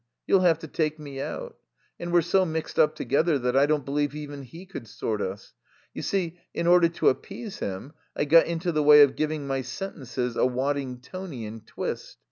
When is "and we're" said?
1.99-2.23